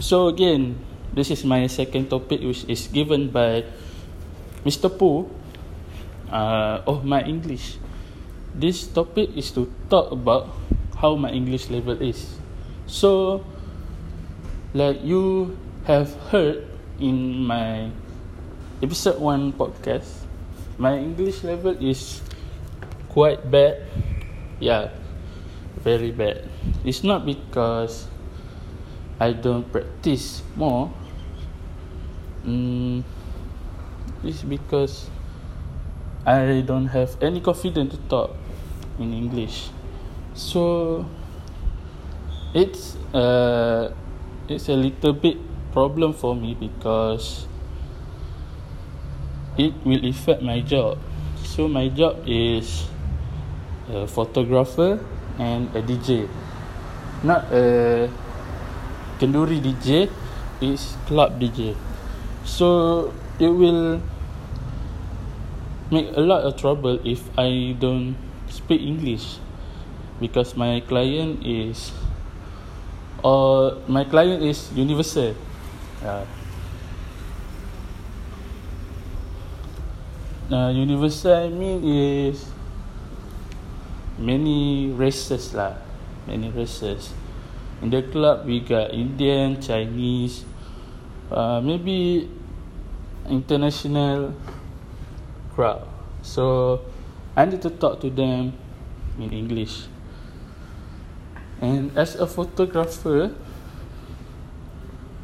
So 0.00 0.32
again, 0.32 0.80
this 1.12 1.28
is 1.28 1.44
my 1.44 1.68
second 1.68 2.08
topic, 2.08 2.40
which 2.40 2.64
is 2.64 2.88
given 2.88 3.28
by 3.28 3.68
Mr. 4.64 4.88
Pooh. 4.88 5.28
Uh, 6.32 6.80
oh, 6.88 7.04
my 7.04 7.20
English. 7.20 7.76
This 8.56 8.88
topic 8.88 9.36
is 9.36 9.52
to 9.52 9.68
talk 9.92 10.08
about 10.08 10.48
how 10.96 11.20
my 11.20 11.28
English 11.28 11.68
level 11.68 12.00
is. 12.00 12.40
So, 12.88 13.44
like 14.72 15.04
you 15.04 15.52
have 15.84 16.16
heard 16.32 16.64
in 16.96 17.44
my 17.44 17.92
episode 18.80 19.20
one 19.20 19.52
podcast, 19.52 20.24
my 20.80 20.96
English 20.96 21.44
level 21.44 21.76
is 21.76 22.24
quite 23.12 23.44
bad. 23.52 23.84
Yeah, 24.64 24.96
very 25.84 26.08
bad. 26.08 26.48
It's 26.88 27.04
not 27.04 27.28
because 27.28 28.08
I 29.20 29.36
don't 29.36 29.68
practice 29.68 30.42
more. 30.56 30.88
Mm, 32.40 33.04
it's 34.24 34.40
because 34.40 35.12
I 36.24 36.64
don't 36.64 36.88
have 36.88 37.20
any 37.20 37.44
confidence 37.44 37.92
to 37.92 38.00
talk 38.08 38.32
in 38.98 39.12
English. 39.12 39.68
So 40.32 41.04
it's 42.56 42.96
uh 43.12 43.92
it's 44.48 44.72
a 44.72 44.74
little 44.74 45.12
bit 45.12 45.36
problem 45.72 46.16
for 46.16 46.34
me 46.34 46.56
because 46.56 47.46
it 49.60 49.76
will 49.84 50.00
affect 50.08 50.40
my 50.40 50.64
job. 50.64 50.96
So 51.44 51.68
my 51.68 51.92
job 51.92 52.24
is 52.24 52.88
a 53.92 54.06
photographer 54.06 54.96
and 55.36 55.68
a 55.76 55.82
DJ. 55.84 56.24
Not 57.22 57.52
a 57.52 58.08
kenduri 59.20 59.60
DJ, 59.60 60.08
is 60.64 60.96
club 61.04 61.36
DJ. 61.36 61.76
So 62.44 63.12
it 63.38 63.48
will 63.48 64.00
make 65.92 66.08
a 66.16 66.20
lot 66.24 66.44
of 66.48 66.56
trouble 66.56 67.00
if 67.04 67.20
I 67.36 67.76
don't 67.76 68.16
speak 68.48 68.80
English 68.80 69.38
because 70.20 70.56
my 70.56 70.80
client 70.80 71.44
is 71.44 71.92
or 73.24 73.76
my 73.88 74.04
client 74.04 74.42
is 74.42 74.72
universal. 74.72 75.34
Uh, 76.00 76.24
uh, 80.48 80.70
universal 80.72 81.34
I 81.36 81.48
mean 81.48 81.84
is 81.84 82.48
many 84.16 84.88
races 84.92 85.52
lah, 85.52 85.76
many 86.24 86.48
races. 86.52 87.12
In 87.80 87.88
the 87.88 88.02
club 88.02 88.44
we 88.44 88.60
got 88.60 88.92
Indian, 88.92 89.60
Chinese, 89.60 90.44
uh, 91.32 91.60
maybe 91.64 92.28
international 93.28 94.34
crowd. 95.54 95.88
So 96.20 96.84
I 97.36 97.46
need 97.46 97.62
to 97.62 97.70
talk 97.70 98.00
to 98.00 98.10
them 98.10 98.52
in 99.18 99.32
English. 99.32 99.88
And 101.60 101.96
as 101.96 102.16
a 102.16 102.26
photographer, 102.26 103.32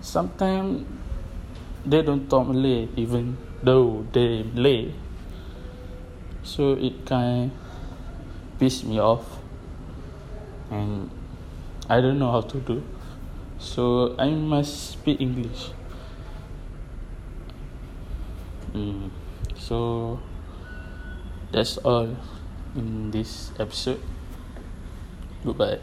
sometimes 0.00 0.86
they 1.86 2.02
don't 2.02 2.28
talk 2.28 2.48
Malay 2.48 2.88
even 2.96 3.36
though 3.62 4.06
they 4.12 4.42
Malay. 4.42 4.94
So 6.42 6.74
it 6.74 7.06
kind 7.06 7.50
piss 8.58 8.82
me 8.82 8.98
off 8.98 9.38
and 10.70 11.10
I 11.90 12.00
don't 12.00 12.20
know 12.20 12.30
how 12.30 12.42
to 12.42 12.58
do. 12.60 12.82
So 13.58 14.14
I 14.16 14.30
must 14.30 14.94
speak 14.94 15.20
English. 15.20 15.74
Mm. 18.72 19.10
So 19.58 20.20
that's 21.50 21.78
all 21.78 22.14
in 22.76 23.10
this 23.10 23.50
episode. 23.58 23.98
Goodbye. 25.44 25.80